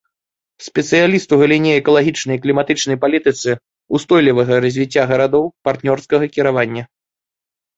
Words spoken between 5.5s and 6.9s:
партнёрскага кіравання.